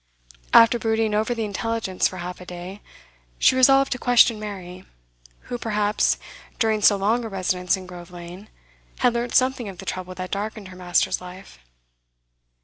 [0.51, 2.81] After brooding over the intelligence for half a day,
[3.37, 4.83] she resolved to question Mary,
[5.41, 6.17] who perhaps,
[6.57, 8.49] during so long a residence in Grove Lane,
[9.01, 11.59] had learnt something of the trouble that darkened her master's life.